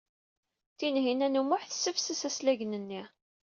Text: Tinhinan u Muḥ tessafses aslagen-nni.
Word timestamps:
Tinhinan 0.77 1.39
u 1.41 1.43
Muḥ 1.45 1.61
tessafses 1.65 2.21
aslagen-nni. 2.29 3.03